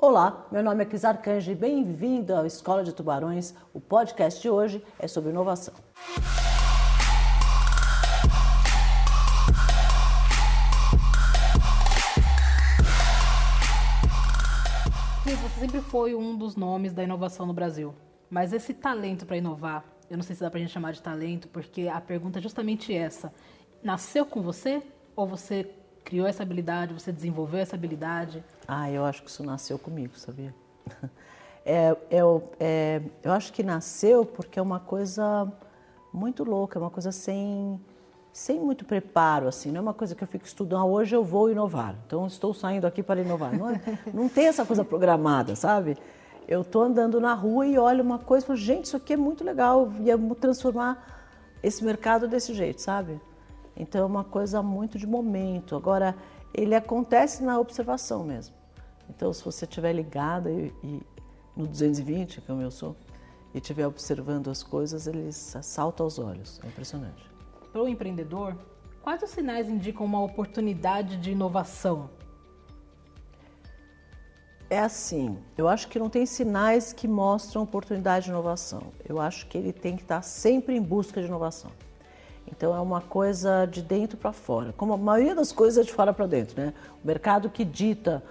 Olá, 0.00 0.46
meu 0.52 0.62
nome 0.62 0.84
é 0.84 0.86
Cris 0.86 1.04
Arcanjo 1.04 1.50
e 1.50 1.56
bem-vindo 1.56 2.32
à 2.32 2.46
Escola 2.46 2.84
de 2.84 2.92
Tubarões. 2.92 3.52
O 3.74 3.80
podcast 3.80 4.40
de 4.40 4.48
hoje 4.48 4.80
é 4.96 5.08
sobre 5.08 5.30
inovação. 5.30 5.74
Cris, 15.24 15.36
você 15.40 15.58
sempre 15.58 15.80
foi 15.80 16.14
um 16.14 16.38
dos 16.38 16.54
nomes 16.54 16.92
da 16.92 17.02
inovação 17.02 17.44
no 17.44 17.52
Brasil. 17.52 17.92
Mas 18.30 18.52
esse 18.52 18.72
talento 18.72 19.26
para 19.26 19.36
inovar, 19.36 19.84
eu 20.08 20.16
não 20.16 20.22
sei 20.22 20.36
se 20.36 20.42
dá 20.42 20.48
para 20.48 20.58
a 20.58 20.62
gente 20.62 20.70
chamar 20.70 20.92
de 20.92 21.02
talento, 21.02 21.48
porque 21.48 21.88
a 21.88 22.00
pergunta 22.00 22.38
é 22.38 22.42
justamente 22.42 22.94
essa. 22.94 23.34
Nasceu 23.82 24.24
com 24.24 24.42
você 24.42 24.80
ou 25.16 25.26
você 25.26 25.68
criou 26.08 26.26
essa 26.26 26.42
habilidade, 26.42 26.94
você 26.94 27.12
desenvolveu 27.12 27.60
essa 27.60 27.76
habilidade? 27.76 28.42
Ah, 28.66 28.90
eu 28.90 29.04
acho 29.04 29.22
que 29.22 29.28
isso 29.28 29.44
nasceu 29.44 29.78
comigo, 29.78 30.18
sabia? 30.18 30.54
É, 31.70 31.94
é, 32.10 32.20
é, 32.58 33.02
eu 33.22 33.30
acho 33.30 33.52
que 33.52 33.62
nasceu 33.62 34.24
porque 34.24 34.58
é 34.58 34.62
uma 34.62 34.80
coisa 34.80 35.52
muito 36.10 36.42
louca, 36.42 36.78
é 36.78 36.80
uma 36.80 36.88
coisa 36.88 37.12
sem, 37.12 37.78
sem 38.32 38.58
muito 38.58 38.86
preparo, 38.86 39.46
assim, 39.46 39.70
não 39.70 39.76
é 39.76 39.82
uma 39.82 39.92
coisa 39.92 40.14
que 40.14 40.24
eu 40.24 40.26
fico 40.26 40.46
estudando, 40.46 40.80
ah, 40.80 40.84
hoje 40.86 41.14
eu 41.14 41.22
vou 41.22 41.50
inovar, 41.50 41.94
então 42.06 42.26
estou 42.26 42.54
saindo 42.54 42.86
aqui 42.86 43.02
para 43.02 43.20
inovar. 43.20 43.54
Não, 43.54 43.68
é, 43.68 43.82
não 44.14 44.30
tem 44.30 44.46
essa 44.46 44.64
coisa 44.64 44.82
programada, 44.82 45.54
sabe? 45.54 45.98
Eu 46.46 46.62
estou 46.62 46.80
andando 46.80 47.20
na 47.20 47.34
rua 47.34 47.66
e 47.66 47.76
olho 47.76 48.02
uma 48.02 48.18
coisa 48.18 48.46
e 48.46 48.46
falo, 48.46 48.58
gente, 48.58 48.86
isso 48.86 48.96
aqui 48.96 49.12
é 49.12 49.16
muito 49.18 49.44
legal, 49.44 49.92
ia 50.00 50.16
transformar 50.40 51.20
esse 51.62 51.84
mercado 51.84 52.26
desse 52.26 52.54
jeito, 52.54 52.80
sabe? 52.80 53.20
Então 53.78 54.02
é 54.02 54.04
uma 54.04 54.24
coisa 54.24 54.60
muito 54.60 54.98
de 54.98 55.06
momento. 55.06 55.76
Agora, 55.76 56.16
ele 56.52 56.74
acontece 56.74 57.44
na 57.44 57.58
observação 57.60 58.24
mesmo. 58.24 58.54
Então, 59.08 59.32
se 59.32 59.44
você 59.44 59.64
estiver 59.64 59.92
ligado 59.92 60.50
e, 60.50 60.74
e, 60.82 61.02
no 61.56 61.66
220, 61.66 62.40
como 62.42 62.60
eu 62.60 62.70
sou, 62.70 62.96
e 63.54 63.58
estiver 63.58 63.86
observando 63.86 64.50
as 64.50 64.62
coisas, 64.62 65.06
eles 65.06 65.56
saltam 65.62 66.04
aos 66.04 66.18
olhos. 66.18 66.60
É 66.64 66.66
impressionante. 66.66 67.30
Para 67.72 67.82
o 67.82 67.88
empreendedor, 67.88 68.56
quais 69.00 69.22
os 69.22 69.30
sinais 69.30 69.68
indicam 69.68 70.04
uma 70.04 70.20
oportunidade 70.20 71.16
de 71.16 71.30
inovação? 71.30 72.10
É 74.68 74.80
assim, 74.80 75.38
eu 75.56 75.66
acho 75.66 75.88
que 75.88 75.98
não 75.98 76.10
tem 76.10 76.26
sinais 76.26 76.92
que 76.92 77.08
mostram 77.08 77.62
oportunidade 77.62 78.26
de 78.26 78.30
inovação. 78.30 78.92
Eu 79.08 79.18
acho 79.18 79.46
que 79.46 79.56
ele 79.56 79.72
tem 79.72 79.96
que 79.96 80.02
estar 80.02 80.20
sempre 80.20 80.76
em 80.76 80.82
busca 80.82 81.22
de 81.22 81.26
inovação. 81.26 81.70
Então 82.50 82.74
é 82.74 82.80
uma 82.80 83.00
coisa 83.00 83.66
de 83.66 83.82
dentro 83.82 84.16
para 84.16 84.32
fora, 84.32 84.72
como 84.76 84.92
a 84.92 84.96
maioria 84.96 85.34
das 85.34 85.52
coisas 85.52 85.78
é 85.78 85.86
de 85.86 85.92
fora 85.92 86.12
para 86.12 86.26
dentro, 86.26 86.60
né? 86.60 86.72
O 87.02 87.06
mercado 87.06 87.50
que 87.50 87.64
dita 87.64 88.22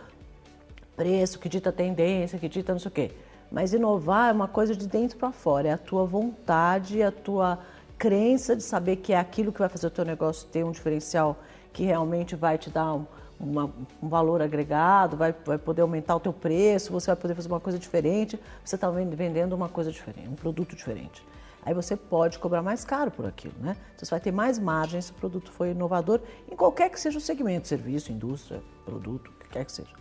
preço, 0.96 1.40
que 1.40 1.48
dita 1.48 1.72
tendência, 1.72 2.40
que 2.40 2.50
dita 2.50 2.72
não 2.72 2.80
sei 2.80 2.90
o 2.90 2.92
quê. 2.92 3.12
Mas 3.52 3.74
inovar 3.74 4.30
é 4.30 4.34
uma 4.34 4.48
coisa 4.48 4.76
de 4.76 4.88
dentro 4.88 5.18
para 5.18 5.32
fora, 5.32 5.70
é 5.70 5.74
a 5.74 5.78
tua 5.78 6.06
vontade, 6.06 7.02
a 7.02 7.12
tua 7.12 7.60
crença 7.98 8.56
de 8.56 8.64
saber 8.64 8.98
que 8.98 9.14
é 9.14 9.18
aquilo 9.18 9.52
que 9.52 9.60
vai 9.60 9.70
fazer 9.70 9.88
o 9.88 9.92
teu 9.92 10.04
negócio 10.04 10.48
ter 10.48 10.64
um 10.64 10.72
diferencial 10.72 11.38
que 11.72 11.84
realmente 11.84 12.36
vai 12.36 12.58
te 12.58 12.70
dar 12.70 12.94
um, 12.94 13.06
uma, 13.40 13.72
um 14.02 14.10
valor 14.10 14.42
agregado, 14.42 15.16
vai, 15.16 15.34
vai 15.46 15.58
poder 15.58 15.82
aumentar 15.82 16.16
o 16.16 16.20
teu 16.20 16.34
preço, 16.34 16.92
você 16.92 17.08
vai 17.08 17.16
poder 17.16 17.36
fazer 17.36 17.48
uma 17.48 17.60
coisa 17.60 17.78
diferente, 17.78 18.40
você 18.64 18.76
está 18.76 18.90
vendendo 18.90 19.54
uma 19.54 19.70
coisa 19.70 19.92
diferente, 19.92 20.28
um 20.28 20.36
produto 20.36 20.76
diferente 20.76 21.24
aí 21.64 21.74
você 21.74 21.96
pode 21.96 22.40
cobrar 22.40 22.62
mais 22.62 22.86
caro 22.86 23.12
por 23.12 23.26
aquilo, 23.26 23.56
né? 23.60 23.76
Então 23.96 24.06
você 24.06 24.12
vai 24.12 24.20
ter 24.20 24.32
mais 24.32 24.58
margem 24.58 25.02
se 25.02 25.12
o 25.12 25.16
produto 25.16 25.52
for 25.52 25.68
inovador, 25.68 26.22
em 26.52 26.56
qualquer 26.56 26.90
que 26.90 27.00
seja 27.00 27.18
o 27.18 27.22
segmento, 27.22 27.68
serviço, 27.68 28.12
indústria, 28.12 28.62
produto, 28.86 29.30
o 29.30 29.34
que 29.40 29.50
quer 29.50 29.66
que 29.66 29.72
seja. 29.72 29.92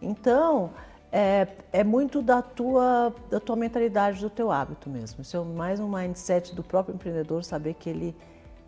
Então, 0.00 0.70
é, 1.10 1.46
é, 1.72 1.84
muito 1.84 2.22
da 2.22 2.40
tua, 2.40 3.14
da 3.30 3.38
tua 3.38 3.54
mentalidade, 3.54 4.20
do 4.20 4.30
teu 4.30 4.50
hábito 4.50 4.88
mesmo. 4.88 5.22
Isso 5.22 5.36
é 5.36 5.40
mais 5.40 5.78
um 5.78 5.88
mindset 5.88 6.54
do 6.54 6.62
próprio 6.62 6.94
empreendedor, 6.94 7.44
saber 7.44 7.74
que 7.74 7.90
ele 7.90 8.16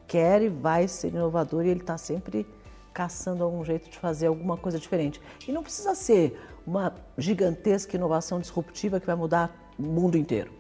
quer 0.07 0.43
e 0.43 0.49
vai 0.49 0.87
ser 0.87 1.09
inovador 1.09 1.65
e 1.65 1.71
ele 1.71 1.81
está 1.81 1.97
sempre 1.97 2.47
caçando 2.93 3.43
algum 3.43 3.65
jeito 3.65 3.91
de 3.91 3.99
fazer 3.99 4.27
alguma 4.27 4.57
coisa 4.57 4.79
diferente. 4.79 5.21
E 5.49 5.53
não 5.53 5.63
precisa 5.63 5.95
ser 5.95 6.39
uma 6.67 6.95
gigantesca 7.19 7.97
inovação 7.97 8.39
disruptiva 8.39 9.01
que 9.01 9.07
vai 9.07 9.17
mudar 9.17 9.51
o 9.79 9.83
mundo 9.83 10.17
inteiro. 10.17 10.53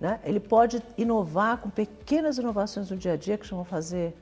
Né? 0.00 0.20
Ele 0.24 0.40
pode 0.40 0.82
inovar 0.98 1.58
com 1.58 1.70
pequenas 1.70 2.38
inovações 2.38 2.90
no 2.90 2.96
dia 2.96 3.12
a 3.12 3.16
dia 3.16 3.38
que 3.38 3.48
vão 3.48 3.64
fazer 3.64 4.14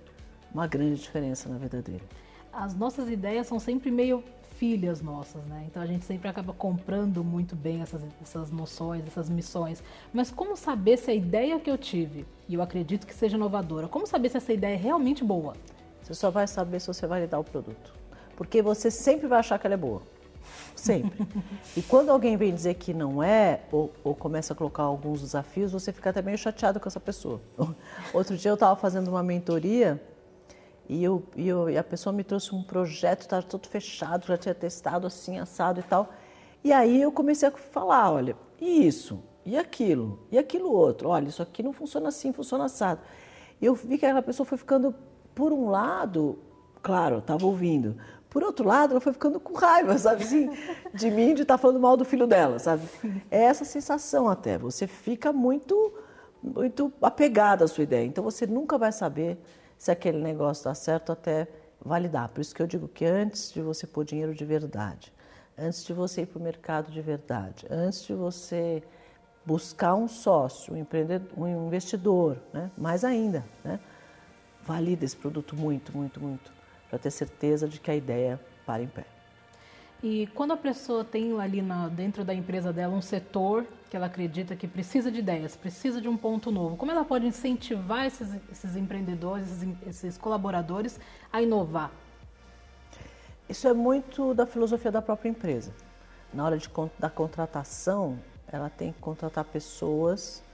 uma 0.52 0.66
grande 0.66 1.00
diferença 1.00 1.48
na 1.48 1.58
vida 1.58 1.80
dele. 1.80 2.02
As 2.52 2.74
nossas 2.74 3.08
ideias 3.08 3.46
são 3.46 3.58
sempre 3.58 3.90
meio 3.90 4.22
filhas 4.62 5.00
nossas, 5.02 5.44
né? 5.46 5.64
Então 5.66 5.82
a 5.82 5.86
gente 5.86 6.04
sempre 6.04 6.28
acaba 6.28 6.52
comprando 6.52 7.24
muito 7.24 7.56
bem 7.56 7.82
essas, 7.82 8.00
essas 8.22 8.48
noções, 8.50 9.04
essas 9.06 9.28
missões. 9.28 9.82
Mas 10.12 10.30
como 10.30 10.56
saber 10.56 10.98
se 10.98 11.10
a 11.10 11.14
ideia 11.14 11.58
que 11.58 11.68
eu 11.68 11.76
tive, 11.76 12.24
e 12.48 12.54
eu 12.54 12.62
acredito 12.62 13.04
que 13.04 13.12
seja 13.12 13.36
inovadora, 13.36 13.88
como 13.88 14.06
saber 14.06 14.28
se 14.28 14.36
essa 14.36 14.52
ideia 14.52 14.74
é 14.74 14.76
realmente 14.76 15.24
boa? 15.24 15.54
Você 16.00 16.14
só 16.14 16.30
vai 16.30 16.46
saber 16.46 16.78
se 16.80 16.86
você 16.86 17.08
validar 17.08 17.40
o 17.40 17.44
produto. 17.44 17.92
Porque 18.36 18.62
você 18.62 18.88
sempre 18.88 19.26
vai 19.26 19.40
achar 19.40 19.58
que 19.58 19.66
ela 19.66 19.74
é 19.74 19.78
boa. 19.78 20.02
Sempre. 20.74 21.26
E 21.76 21.82
quando 21.82 22.10
alguém 22.10 22.36
vem 22.36 22.54
dizer 22.54 22.74
que 22.74 22.92
não 22.92 23.22
é, 23.22 23.60
ou, 23.70 23.92
ou, 24.02 24.14
começa 24.14 24.52
a 24.52 24.56
colocar 24.56 24.82
alguns 24.82 25.20
desafios, 25.20 25.72
você 25.72 25.92
fica 25.92 26.10
até 26.10 26.22
meio 26.22 26.36
chateado 26.38 26.80
com 26.80 26.88
essa 26.88 27.00
pessoa. 27.00 27.40
Outro 28.12 28.36
dia 28.36 28.50
eu 28.50 28.54
estava 28.54 28.74
fazendo 28.76 29.08
uma 29.08 29.22
mentoria 29.22 30.02
e, 30.88 31.02
eu, 31.02 31.22
e, 31.36 31.48
eu, 31.48 31.70
e 31.70 31.78
a 31.78 31.84
pessoa 31.84 32.12
me 32.12 32.24
trouxe 32.24 32.54
um 32.54 32.62
projeto, 32.62 33.22
estava 33.22 33.42
todo 33.42 33.66
fechado, 33.68 34.26
já 34.26 34.36
tinha 34.36 34.54
testado 34.54 35.06
assim, 35.06 35.38
assado 35.38 35.80
e 35.80 35.82
tal. 35.82 36.12
E 36.64 36.72
aí 36.72 37.00
eu 37.00 37.10
comecei 37.10 37.48
a 37.48 37.52
falar, 37.52 38.12
olha, 38.12 38.36
e 38.60 38.86
isso? 38.86 39.22
E 39.44 39.56
aquilo? 39.56 40.20
E 40.30 40.38
aquilo 40.38 40.70
outro? 40.70 41.08
Olha, 41.08 41.28
isso 41.28 41.42
aqui 41.42 41.62
não 41.62 41.72
funciona 41.72 42.08
assim, 42.08 42.32
funciona 42.32 42.64
assado. 42.64 43.00
E 43.60 43.66
eu 43.66 43.74
vi 43.74 43.98
que 43.98 44.06
aquela 44.06 44.22
pessoa 44.22 44.46
foi 44.46 44.58
ficando, 44.58 44.94
por 45.34 45.52
um 45.52 45.68
lado, 45.68 46.38
claro, 46.82 47.18
estava 47.18 47.46
ouvindo, 47.46 47.96
por 48.32 48.42
outro 48.42 48.66
lado, 48.66 48.92
ela 48.92 49.00
foi 49.00 49.12
ficando 49.12 49.38
com 49.38 49.52
raiva, 49.52 49.96
sabe 49.98 50.22
assim, 50.24 50.48
de 50.94 51.10
mim, 51.10 51.34
de 51.34 51.42
estar 51.42 51.54
tá 51.54 51.58
falando 51.58 51.78
mal 51.78 51.98
do 51.98 52.04
filho 52.04 52.26
dela, 52.26 52.58
sabe? 52.58 52.88
É 53.30 53.42
essa 53.42 53.62
sensação 53.62 54.26
até. 54.26 54.56
Você 54.56 54.86
fica 54.86 55.34
muito, 55.34 55.92
muito 56.42 56.90
apegada 57.02 57.66
à 57.66 57.68
sua 57.68 57.84
ideia. 57.84 58.06
Então 58.06 58.24
você 58.24 58.46
nunca 58.46 58.78
vai 58.78 58.90
saber 58.90 59.36
se 59.76 59.90
aquele 59.90 60.16
negócio 60.16 60.64
dá 60.64 60.74
certo 60.74 61.12
até 61.12 61.46
validar. 61.78 62.30
Por 62.30 62.40
isso 62.40 62.54
que 62.54 62.62
eu 62.62 62.66
digo 62.66 62.88
que 62.88 63.04
antes 63.04 63.52
de 63.52 63.60
você 63.60 63.86
pôr 63.86 64.02
dinheiro 64.02 64.34
de 64.34 64.46
verdade, 64.46 65.12
antes 65.58 65.84
de 65.84 65.92
você 65.92 66.22
ir 66.22 66.26
para 66.26 66.38
o 66.38 66.42
mercado 66.42 66.90
de 66.90 67.02
verdade, 67.02 67.66
antes 67.70 68.02
de 68.02 68.14
você 68.14 68.82
buscar 69.44 69.94
um 69.94 70.08
sócio, 70.08 70.72
um 70.72 70.76
empreendedor, 70.78 71.28
um 71.36 71.66
investidor, 71.66 72.38
né? 72.50 72.70
mais 72.78 73.04
ainda, 73.04 73.44
né? 73.62 73.78
valida 74.62 75.04
esse 75.04 75.18
produto 75.18 75.54
muito, 75.54 75.94
muito, 75.94 76.18
muito 76.18 76.61
para 76.92 76.98
ter 76.98 77.10
certeza 77.10 77.66
de 77.66 77.80
que 77.80 77.90
a 77.90 77.96
ideia 77.96 78.38
para 78.66 78.82
em 78.82 78.86
pé. 78.86 79.06
E 80.02 80.26
quando 80.34 80.52
a 80.52 80.58
pessoa 80.58 81.02
tem 81.02 81.40
ali 81.40 81.62
na, 81.62 81.88
dentro 81.88 82.22
da 82.22 82.34
empresa 82.34 82.70
dela 82.70 82.94
um 82.94 83.00
setor 83.00 83.64
que 83.88 83.96
ela 83.96 84.06
acredita 84.06 84.54
que 84.54 84.68
precisa 84.68 85.10
de 85.10 85.20
ideias, 85.20 85.56
precisa 85.56 86.02
de 86.02 86.08
um 86.08 86.18
ponto 86.18 86.50
novo, 86.50 86.76
como 86.76 86.92
ela 86.92 87.02
pode 87.02 87.26
incentivar 87.26 88.04
esses, 88.04 88.36
esses 88.50 88.76
empreendedores, 88.76 89.46
esses, 89.50 89.76
esses 89.86 90.18
colaboradores 90.18 91.00
a 91.32 91.40
inovar? 91.40 91.90
Isso 93.48 93.66
é 93.66 93.72
muito 93.72 94.34
da 94.34 94.44
filosofia 94.44 94.92
da 94.92 95.00
própria 95.00 95.30
empresa. 95.30 95.72
Na 96.30 96.44
hora 96.44 96.58
de, 96.58 96.68
da 96.98 97.08
contratação, 97.08 98.18
ela 98.48 98.68
tem 98.68 98.92
que 98.92 98.98
contratar 98.98 99.46
pessoas 99.46 100.44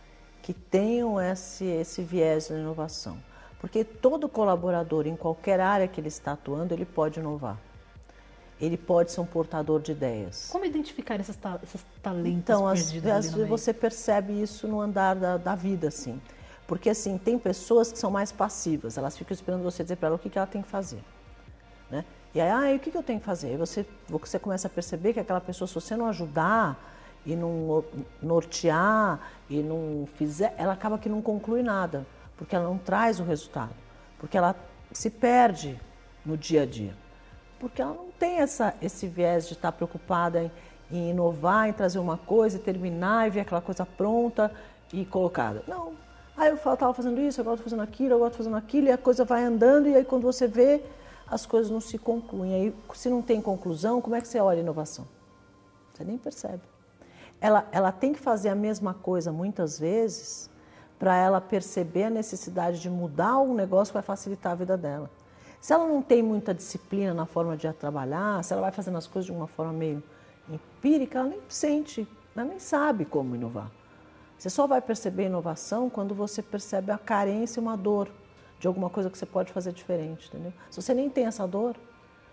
que 0.41 0.55
tenham 0.55 1.21
esse, 1.21 1.65
esse 1.65 2.01
viés 2.01 2.49
na 2.49 2.61
inovação. 2.61 3.19
Porque 3.61 3.83
todo 3.85 4.29
colaborador, 4.29 5.07
em 5.07 5.17
qualquer 5.17 5.61
área 5.61 5.89
que 5.89 6.01
ele 6.01 6.09
está 6.09 6.33
atuando, 6.33 6.73
ele 6.73 6.85
pode 6.85 7.19
inovar. 7.19 7.59
Ele 8.61 8.77
pode 8.77 9.13
ser 9.13 9.21
um 9.21 9.27
portador 9.27 9.81
de 9.81 9.93
ideias. 9.93 10.49
Como 10.51 10.65
identificar 10.65 11.19
esses, 11.21 11.37
ta 11.37 11.59
esses 11.63 11.85
talentos 12.03 12.39
então, 12.39 12.65
perdidos 12.65 12.95
Então, 12.95 13.17
às 13.17 13.33
vezes 13.33 13.49
você 13.49 13.73
percebe 13.73 14.41
isso 14.41 14.67
no 14.67 14.81
andar 14.81 15.15
da, 15.15 15.37
da, 15.37 15.55
vida, 15.55 15.89
assim. 15.89 16.21
Porque, 16.67 16.91
assim, 16.91 17.17
tem 17.19 17.39
pessoas 17.39 17.93
que 17.93 17.99
são 17.99 18.11
mais 18.11 18.33
passivas. 18.33 18.99
Elas 18.99 19.17
ficam 19.17 19.33
esperando 19.33 19.63
você 19.63 19.83
dizer 19.83 19.97
para 19.97 20.09
ela 20.09 20.17
o 20.17 20.19
que, 20.19 20.29
que 20.29 20.39
ela 20.39 20.47
tem 20.47 20.63
que 20.63 20.69
fazer. 20.69 21.03
Né? 21.91 22.05
E 22.35 22.41
aí, 22.41 22.51
ah, 22.51 22.73
e 22.73 22.77
o 22.77 22.81
que, 22.81 22.91
que 22.91 22.99
eu 22.99 23.03
tenho 23.03 23.21
que 23.21 23.27
fazer? 23.27 23.49
Aí 23.49 23.57
você, 23.57 23.87
você 24.09 24.39
começa 24.39 24.67
a 24.67 24.71
perceber 24.71 25.15
que 25.15 25.21
aquela 25.21 25.41
pessoa, 25.41 25.67
se 25.67 25.75
você 25.75 25.97
não 25.97 26.07
ajudar 26.07 26.95
e 27.25 27.35
não 27.35 27.85
nortear 28.21 29.21
e 29.49 29.63
não 29.63 30.07
fizer, 30.15 30.55
ela 30.59 30.73
acaba 30.73 30.99
que 30.99 31.09
não 31.09 31.23
conclui 31.23 31.63
nada 31.63 32.07
porque 32.39 32.55
ela 32.55 32.65
não 32.65 32.79
traz 32.79 33.19
o 33.19 33.25
resultado, 33.25 33.75
porque 34.19 34.39
ela 34.39 34.55
se 34.93 35.11
perde 35.11 35.79
no 36.25 36.37
dia 36.37 36.63
a 36.63 36.67
dia, 36.67 36.95
porque 37.59 37.83
ela 37.83 37.93
não 37.93 38.11
tem 38.19 38.39
essa, 38.39 38.75
esse 38.81 39.07
viés 39.09 39.49
de 39.49 39.55
estar 39.55 39.73
preocupada 39.73 40.45
em, 40.45 40.51
em 40.91 41.11
inovar, 41.11 41.69
em 41.69 41.73
trazer 41.73 41.99
uma 41.99 42.17
coisa, 42.17 42.57
e 42.57 42.61
terminar 42.61 43.27
e 43.27 43.31
ver 43.31 43.41
aquela 43.41 43.61
coisa 43.61 43.85
pronta 43.85 44.51
e 44.93 45.05
colocada. 45.05 45.65
Não. 45.67 45.93
Aí 46.37 46.49
eu 46.51 46.55
estava 46.55 46.95
fazendo 46.95 47.21
isso, 47.21 47.41
agora 47.41 47.57
estou 47.57 47.65
fazendo 47.65 47.83
aquilo, 47.83 48.15
agora 48.15 48.31
estou 48.31 48.45
fazendo 48.45 48.57
aquilo, 48.57 48.87
e 48.87 48.93
a 48.93 48.99
coisa 48.99 49.25
vai 49.25 49.43
andando, 49.43 49.89
e 49.89 49.97
aí 49.97 50.05
quando 50.05 50.23
você 50.23 50.47
vê, 50.47 50.85
as 51.27 51.45
coisas 51.45 51.71
não 51.71 51.81
se 51.81 51.99
concluem. 51.99 52.55
Aí, 52.55 52.75
se 52.95 53.11
não 53.11 53.21
tem 53.21 53.43
conclusão, 53.43 54.01
como 54.01 54.15
é 54.15 54.21
que 54.21 54.29
você 54.29 54.39
olha 54.39 54.59
a 54.59 54.63
inovação? 54.63 55.07
Você 55.93 56.05
nem 56.05 56.17
percebe. 56.17 56.63
Ela, 57.41 57.69
ela 57.73 57.93
tem 57.93 58.13
que 58.13 58.21
fazer 58.21 58.49
a 58.49 58.55
mesma 58.55 58.95
coisa 58.95 59.33
muitas 59.33 59.79
vezes 59.79 60.49
para 60.99 61.17
ela 61.17 61.41
perceber 61.41 62.05
a 62.05 62.11
necessidade 62.11 62.81
de 62.81 62.91
mudar 62.91 63.39
um 63.39 63.55
negócio 63.55 63.93
que 63.93 63.97
vai 63.97 64.03
facilitar 64.03 64.53
a 64.53 64.57
vida 64.57 64.77
dela. 64.77 65.11
Se 65.61 65.73
ela 65.73 65.87
não 65.87 66.03
tem 66.03 66.23
muita 66.23 66.55
disciplina 66.55 67.13
na 67.15 67.27
forma 67.27 67.57
de 67.57 67.73
trabalhar, 67.73 68.43
se 68.45 68.53
ela 68.53 68.63
vai 68.63 68.73
fazendo 68.73 68.99
as 68.99 69.07
coisas 69.07 69.27
de 69.27 69.33
uma 69.33 69.47
forma 69.47 69.73
meio 69.73 70.03
empírica, 70.49 71.19
ela 71.19 71.29
nem 71.29 71.41
sente, 71.49 72.07
ela 72.35 72.47
nem 72.47 72.59
sabe 72.59 73.05
como 73.05 73.35
inovar. 73.35 73.71
Você 74.39 74.49
só 74.49 74.67
vai 74.67 74.81
perceber 74.81 75.27
inovação 75.27 75.91
quando 75.91 76.15
você 76.15 76.41
percebe 76.41 76.93
a 76.93 76.99
carência 76.99 77.59
e 77.59 77.63
uma 77.63 77.77
dor 77.77 78.09
de 78.61 78.67
alguma 78.67 78.89
coisa 78.89 79.11
que 79.11 79.19
você 79.19 79.27
pode 79.27 79.53
fazer 79.53 79.73
diferente, 79.73 80.29
entendeu? 80.29 80.53
Se 80.71 80.81
você 80.81 80.95
nem 80.95 81.11
tem 81.11 81.27
essa 81.27 81.47
dor, 81.47 81.77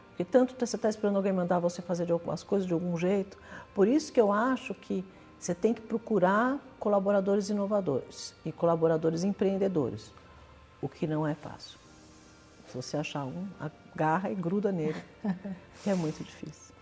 porque 0.09 0.23
tanto 0.23 0.55
você 0.57 0.75
está 0.75 0.87
esperando 0.87 1.17
alguém 1.17 1.33
mandar 1.33 1.59
você 1.59 1.81
fazer 1.81 2.11
algumas 2.11 2.43
coisas 2.43 2.67
de 2.67 2.73
algum 2.73 2.95
jeito, 2.97 3.37
por 3.73 3.87
isso 3.87 4.13
que 4.13 4.21
eu 4.21 4.31
acho 4.31 4.73
que 4.73 5.03
você 5.45 5.53
tem 5.53 5.75
que 5.75 5.81
procurar 5.81 6.57
colaboradores 6.79 7.49
inovadores 7.49 8.33
e 8.43 8.51
colaboradores 8.51 9.23
empreendedores, 9.23 10.11
o 10.81 10.89
que 10.89 11.05
não 11.05 11.27
é 11.27 11.35
fácil. 11.35 11.77
Se 12.67 12.75
você 12.75 12.97
achar 12.97 13.25
um, 13.25 13.45
agarra 13.93 14.31
e 14.31 14.33
gruda 14.33 14.71
nele, 14.71 14.99
que 15.83 15.89
é 15.91 15.93
muito 15.93 16.23
difícil. 16.23 16.73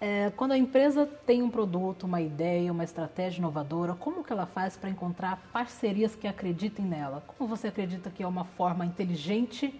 É, 0.00 0.30
quando 0.30 0.52
a 0.52 0.56
empresa 0.56 1.04
tem 1.26 1.42
um 1.42 1.50
produto, 1.50 2.04
uma 2.04 2.22
ideia, 2.22 2.72
uma 2.72 2.82
estratégia 2.82 3.40
inovadora, 3.40 3.94
como 3.94 4.24
que 4.24 4.32
ela 4.32 4.46
faz 4.46 4.74
para 4.74 4.88
encontrar 4.88 5.42
parcerias 5.52 6.14
que 6.14 6.26
acreditem 6.26 6.86
nela? 6.86 7.22
Como 7.26 7.46
você 7.46 7.68
acredita 7.68 8.08
que 8.08 8.22
é 8.22 8.26
uma 8.26 8.44
forma 8.44 8.86
inteligente 8.86 9.78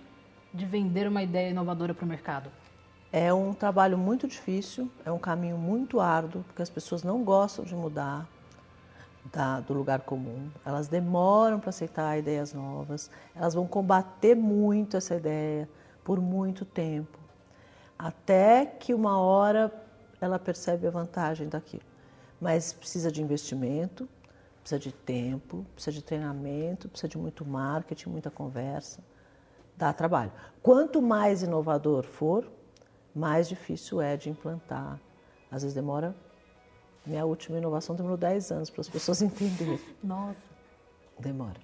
de 0.52 0.66
vender 0.66 1.08
uma 1.08 1.22
ideia 1.22 1.48
inovadora 1.48 1.94
para 1.94 2.04
o 2.04 2.08
mercado? 2.08 2.50
É 3.12 3.32
um 3.32 3.54
trabalho 3.54 3.96
muito 3.96 4.28
difícil, 4.28 4.90
é 5.04 5.10
um 5.10 5.18
caminho 5.18 5.56
muito 5.56 5.98
árduo, 5.98 6.44
porque 6.44 6.60
as 6.60 6.68
pessoas 6.68 7.02
não 7.02 7.24
gostam 7.24 7.64
de 7.64 7.74
mudar 7.74 8.28
da, 9.32 9.60
do 9.60 9.72
lugar 9.72 10.00
comum, 10.00 10.50
elas 10.64 10.88
demoram 10.88 11.58
para 11.58 11.70
aceitar 11.70 12.18
ideias 12.18 12.52
novas, 12.52 13.10
elas 13.34 13.54
vão 13.54 13.66
combater 13.66 14.34
muito 14.34 14.96
essa 14.96 15.14
ideia 15.14 15.68
por 16.04 16.20
muito 16.20 16.64
tempo, 16.64 17.18
até 17.98 18.66
que 18.66 18.92
uma 18.92 19.18
hora 19.18 19.72
ela 20.20 20.38
percebe 20.38 20.86
a 20.86 20.90
vantagem 20.90 21.48
daquilo. 21.48 21.82
Mas 22.40 22.72
precisa 22.72 23.10
de 23.10 23.22
investimento, 23.22 24.08
precisa 24.60 24.78
de 24.78 24.92
tempo, 24.92 25.64
precisa 25.74 25.94
de 25.94 26.02
treinamento, 26.02 26.88
precisa 26.88 27.08
de 27.08 27.18
muito 27.18 27.44
marketing, 27.44 28.10
muita 28.10 28.30
conversa. 28.30 29.00
Dá 29.76 29.92
trabalho. 29.92 30.32
Quanto 30.62 31.00
mais 31.00 31.42
inovador 31.42 32.04
for, 32.04 32.44
mais 33.18 33.48
difícil 33.48 34.00
é 34.00 34.16
de 34.16 34.30
implantar. 34.30 35.00
Às 35.50 35.62
vezes 35.62 35.74
demora. 35.74 36.14
Minha 37.04 37.24
última 37.24 37.58
inovação 37.58 37.96
demorou 37.96 38.16
10 38.16 38.52
anos 38.52 38.70
para 38.70 38.80
as 38.80 38.88
pessoas 38.88 39.20
entenderem. 39.22 39.80
Nossa. 40.02 40.40
Demora. 41.18 41.60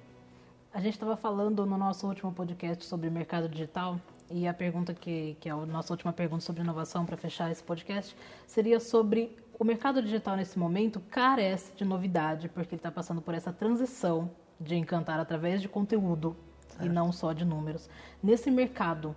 A 0.72 0.80
gente 0.80 0.94
estava 0.94 1.16
falando 1.16 1.64
no 1.64 1.78
nosso 1.78 2.06
último 2.08 2.32
podcast 2.32 2.84
sobre 2.84 3.08
mercado 3.08 3.48
digital 3.48 4.00
e 4.28 4.48
a 4.48 4.54
pergunta 4.54 4.92
que, 4.92 5.36
que 5.38 5.48
é 5.48 5.52
a 5.52 5.56
nossa 5.56 5.92
última 5.92 6.12
pergunta 6.12 6.42
sobre 6.42 6.62
inovação 6.62 7.06
para 7.06 7.16
fechar 7.16 7.50
esse 7.52 7.62
podcast 7.62 8.16
seria 8.46 8.80
sobre 8.80 9.36
o 9.56 9.64
mercado 9.64 10.02
digital 10.02 10.34
nesse 10.34 10.58
momento 10.58 10.98
carece 11.10 11.72
de 11.76 11.84
novidade 11.84 12.48
porque 12.48 12.74
ele 12.74 12.80
está 12.80 12.90
passando 12.90 13.22
por 13.22 13.34
essa 13.34 13.52
transição 13.52 14.30
de 14.58 14.74
encantar 14.74 15.20
através 15.20 15.62
de 15.62 15.68
conteúdo 15.68 16.36
e 16.80 16.88
não 16.88 17.12
só 17.12 17.32
de 17.32 17.44
números. 17.44 17.88
Nesse 18.22 18.50
mercado, 18.50 19.14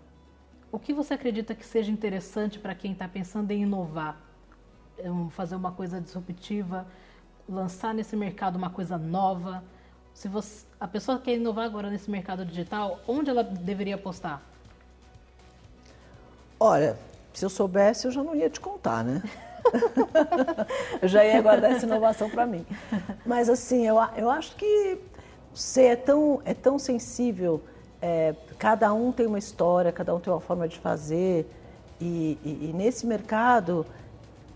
o 0.72 0.80
que 0.80 0.94
você 0.94 1.14
acredita 1.14 1.56
que 1.56 1.66
seja 1.66 1.92
interessante 1.92 2.60
para 2.60 2.76
quem 2.76 2.92
está 2.92 3.08
pensando 3.08 3.52
em 3.52 3.64
inovar, 3.64 4.20
fazer 5.32 5.56
uma 5.56 5.72
coisa 5.72 6.02
disruptiva, 6.02 6.86
lançar 7.48 7.94
nesse 7.94 8.16
mercado 8.16 8.58
uma 8.58 8.70
coisa 8.70 8.98
nova? 8.98 9.64
Se 10.14 10.28
você, 10.28 10.66
a 10.80 10.88
pessoa 10.88 11.20
quer 11.20 11.36
inovar 11.36 11.66
agora 11.66 11.90
nesse 11.90 12.10
mercado 12.10 12.46
digital, 12.46 13.00
onde 13.08 13.30
ela 13.30 13.44
deveria 13.44 13.96
apostar? 13.96 14.42
Olha, 16.60 16.98
se 17.34 17.46
eu 17.46 17.50
soubesse, 17.50 18.08
eu 18.08 18.12
já 18.12 18.24
não 18.24 18.36
ia 18.36 18.50
te 18.50 18.60
contar, 18.60 19.04
né? 19.04 19.22
eu 21.02 21.08
já 21.08 21.24
ia 21.24 21.42
guardar 21.42 21.72
essa 21.72 21.86
inovação 21.86 22.30
para 22.30 22.46
mim. 22.46 22.66
Mas 23.26 23.48
assim, 23.48 23.86
eu, 23.86 23.98
eu 24.16 24.30
acho 24.30 24.56
que 24.56 24.98
você 25.54 25.84
é 25.84 25.96
tão, 25.96 26.42
é 26.46 26.54
tão 26.54 26.80
sensível, 26.80 27.64
é, 28.02 28.36
cada 28.58 28.94
um 28.94 29.12
tem 29.12 29.26
uma 29.26 29.40
história, 29.40 29.92
cada 29.92 30.14
um 30.14 30.20
tem 30.20 30.32
uma 30.32 30.40
forma 30.40 30.68
de 30.68 30.78
fazer, 30.78 31.50
e, 32.00 32.38
e, 32.44 32.70
e 32.70 32.74
nesse 32.74 33.06
mercado, 33.08 33.86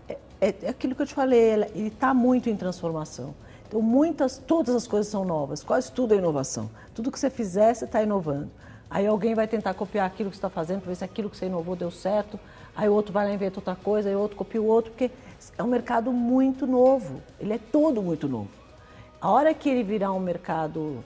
é, 0.08 0.16
é, 0.40 0.54
é, 0.62 0.68
aquilo 0.68 0.94
que 0.94 1.02
eu 1.02 1.06
te 1.06 1.14
falei, 1.14 1.40
ele 1.40 1.88
está 1.88 2.14
muito 2.14 2.48
em 2.48 2.56
transformação. 2.56 3.34
Então, 3.66 3.80
muitas, 3.80 4.38
todas 4.38 4.74
as 4.74 4.86
coisas 4.86 5.10
são 5.10 5.24
novas, 5.24 5.64
quase 5.64 5.90
tudo 5.90 6.14
é 6.14 6.18
inovação. 6.18 6.70
Tudo 6.94 7.10
que 7.10 7.18
você 7.18 7.30
fizer, 7.30 7.74
você 7.74 7.84
está 7.84 8.02
inovando. 8.02 8.50
Aí 8.90 9.06
alguém 9.06 9.34
vai 9.34 9.48
tentar 9.48 9.72
copiar 9.72 10.06
aquilo 10.06 10.28
que 10.28 10.36
você 10.36 10.38
está 10.38 10.50
fazendo, 10.50 10.80
para 10.80 10.90
ver 10.90 10.96
se 10.96 11.04
aquilo 11.04 11.30
que 11.30 11.36
você 11.36 11.46
inovou 11.46 11.74
deu 11.74 11.90
certo. 11.90 12.38
Aí 12.76 12.88
o 12.88 12.92
outro 12.92 13.12
vai 13.12 13.26
lá 13.26 13.32
inventa 13.32 13.58
outra 13.58 13.74
coisa, 13.74 14.08
aí 14.08 14.14
o 14.14 14.20
outro 14.20 14.36
copia 14.36 14.60
o 14.60 14.66
outro, 14.66 14.90
porque 14.90 15.10
é 15.56 15.62
um 15.62 15.66
mercado 15.66 16.12
muito 16.12 16.66
novo. 16.66 17.20
Ele 17.40 17.54
é 17.54 17.58
todo 17.58 18.02
muito 18.02 18.28
novo. 18.28 18.50
A 19.20 19.30
hora 19.30 19.54
que 19.54 19.68
ele 19.68 19.82
virar 19.82 20.12
um 20.12 20.20
mercado 20.20 21.02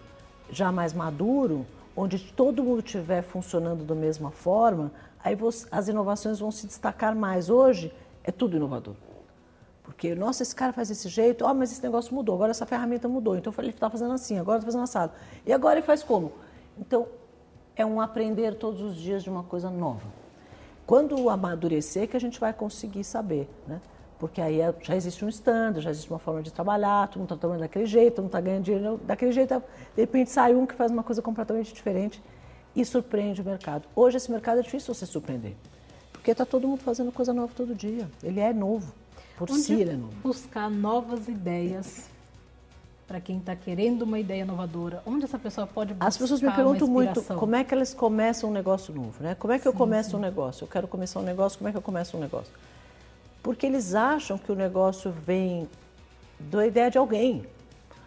já 0.51 0.73
mais 0.73 0.93
maduro, 0.93 1.65
onde 1.97 2.19
todo 2.19 2.63
mundo 2.63 2.81
estiver 2.81 3.23
funcionando 3.23 3.83
da 3.83 3.95
mesma 3.95 4.31
forma, 4.31 4.93
aí 5.25 5.35
você, 5.35 5.67
as 5.71 5.89
inovações 5.89 6.39
vão 6.39 6.51
se 6.51 6.67
destacar 6.67 7.17
mais. 7.17 7.49
Hoje 7.49 7.93
é 8.23 8.31
tudo 8.31 8.57
inovador. 8.57 8.95
Porque, 9.83 10.15
nossa, 10.15 10.43
esse 10.43 10.55
cara 10.55 10.73
faz 10.73 10.89
desse 10.89 11.09
jeito, 11.09 11.45
oh, 11.45 11.55
mas 11.55 11.73
esse 11.73 11.83
negócio 11.83 12.15
mudou, 12.15 12.35
agora 12.35 12.51
essa 12.51 12.67
ferramenta 12.67 13.09
mudou. 13.09 13.37
Então 13.37 13.53
ele 13.59 13.71
está 13.71 13.89
fazendo 13.89 14.13
assim, 14.13 14.39
agora 14.39 14.59
está 14.59 14.67
fazendo 14.67 14.83
assado. 14.83 15.13
E 15.47 15.53
agora 15.53 15.79
ele 15.79 15.87
faz 15.87 16.03
como? 16.03 16.33
Então, 16.79 17.07
é 17.75 17.87
um 17.87 18.01
aprender 18.01 18.57
todos 18.57 18.81
os 18.81 18.97
dias 18.97 19.23
de 19.23 19.31
uma 19.31 19.45
coisa 19.45 19.71
nova. 19.71 20.07
Quando 20.87 21.31
amadurecer, 21.31 22.09
que 22.09 22.17
a 22.17 22.21
gente 22.21 22.39
vai 22.39 22.53
conseguir 22.53 23.05
saber, 23.05 23.49
né? 23.67 23.81
Porque 24.19 24.41
aí 24.41 24.61
é, 24.61 24.75
já 24.83 24.97
existe 24.97 25.25
um 25.25 25.29
standard, 25.29 25.83
já 25.83 25.91
existe 25.91 26.11
uma 26.11 26.19
forma 26.19 26.43
de 26.43 26.53
trabalhar, 26.53 27.09
todo 27.09 27.19
mundo 27.19 27.27
está 27.27 27.37
trabalhando 27.37 27.63
daquele 27.63 27.87
jeito, 27.87 28.15
todo 28.15 28.25
mundo 28.25 28.31
está 28.31 28.41
ganhando 28.41 28.65
dinheiro 28.65 29.01
daquele 29.05 29.33
jeito. 29.33 29.63
De 29.95 30.01
repente 30.01 30.31
sai 30.31 30.55
um 30.55 30.65
que 30.67 30.75
faz 30.75 30.91
uma 30.91 31.03
coisa 31.03 31.21
completamente 31.21 31.75
diferente 31.75 32.23
e 32.75 32.85
surpreende 32.85 33.41
o 33.41 33.45
mercado. 33.45 33.87
Hoje 33.95 34.17
esse 34.17 34.31
mercado 34.31 34.61
é 34.61 34.63
difícil 34.63 34.95
você 34.95 35.05
surpreender, 35.05 35.55
porque 36.13 36.31
está 36.31 36.47
todo 36.47 36.67
mundo 36.67 36.81
fazendo 36.81 37.13
coisa 37.13 37.33
nova 37.33 37.53
todo 37.55 37.75
dia. 37.75 38.09
Ele 38.23 38.41
é 38.41 38.53
novo, 38.53 38.93
por 39.37 39.51
Onde 39.51 39.61
si 39.61 39.75
ele 39.75 39.91
é 39.91 39.97
novo. 39.97 40.15
buscar 40.23 40.71
novas 40.71 41.29
ideias 41.29 42.09
para 43.07 43.21
quem 43.21 43.39
está 43.39 43.55
querendo 43.55 44.03
uma 44.03 44.19
ideia 44.19 44.43
inovadora? 44.43 45.03
Onde 45.07 45.25
essa 45.25 45.39
pessoa 45.39 45.67
pode 45.67 45.95
buscar 45.95 46.09
As 46.09 46.17
pessoas 46.17 46.41
me 46.41 46.51
perguntam 46.51 46.89
muito 46.89 47.23
como 47.23 47.55
é 47.55 47.63
que 47.63 47.73
elas 47.73 47.95
começam 47.95 48.51
um 48.51 48.53
negócio 48.53 48.95
novo, 48.95 49.23
né? 49.23 49.35
Como 49.35 49.53
é 49.53 49.59
que 49.59 49.63
sim, 49.63 49.69
eu 49.69 49.73
começo 49.73 50.11
sim. 50.11 50.17
um 50.17 50.21
negócio? 50.21 50.65
Eu 50.65 50.69
quero 50.69 50.89
começar 50.89 51.21
um 51.21 51.23
negócio, 51.23 51.59
como 51.59 51.69
é 51.69 51.73
que 51.73 51.79
eu 51.79 51.83
começo 51.83 52.17
um 52.17 52.21
negócio? 52.21 52.53
Porque 53.47 53.65
eles 53.65 53.95
acham 53.95 54.37
que 54.37 54.51
o 54.51 54.57
negócio 54.57 55.13
vem 55.13 55.69
da 56.41 56.67
ideia 56.67 56.91
de 56.91 56.99
alguém. 56.99 57.47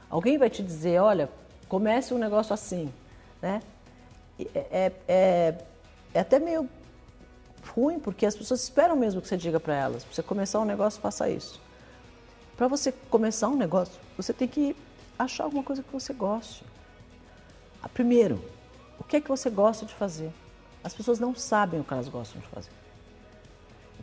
Alguém 0.10 0.38
vai 0.38 0.50
te 0.50 0.62
dizer, 0.62 1.00
olha, 1.00 1.30
comece 1.70 2.14
um 2.14 2.18
negócio 2.18 2.54
assim, 2.54 2.94
né? 3.42 3.62
É, 4.38 4.60
é, 4.70 4.92
é, 5.08 5.58
é 6.14 6.20
até 6.20 6.40
meio 6.40 6.70
ruim, 7.74 8.00
porque 8.00 8.26
as 8.26 8.36
pessoas 8.36 8.64
esperam 8.64 8.98
mesmo 8.98 9.22
que 9.22 9.30
você 9.30 9.38
diga 9.38 9.62
para 9.62 9.74
elas, 9.74 10.04
para 10.04 10.14
você 10.14 10.22
começar 10.22 10.60
um 10.60 10.66
negócio, 10.66 11.00
faça 11.00 11.30
isso. 11.30 11.62
Para 12.58 12.68
você 12.68 12.92
começar 13.10 13.48
um 13.48 13.56
negócio, 13.56 13.98
você 14.18 14.34
tem 14.34 14.46
que 14.46 14.76
achar 15.18 15.46
alguma 15.46 15.64
coisa 15.64 15.82
que 15.82 15.94
você 15.94 16.12
goste. 16.12 16.66
Primeiro, 17.94 18.44
o 19.00 19.06
que 19.06 19.16
é 19.16 19.22
que 19.22 19.30
você 19.30 19.50
gosta 19.50 19.86
de 19.86 19.94
fazer? 19.94 20.34
As 20.84 20.94
pessoas 20.94 21.18
não 21.18 21.34
sabem 21.34 21.80
o 21.80 21.84
que 21.86 21.94
elas 21.94 22.10
gostam 22.10 22.42
de 22.42 22.48
fazer. 22.50 22.72